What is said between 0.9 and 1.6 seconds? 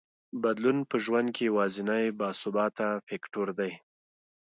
ژوند کې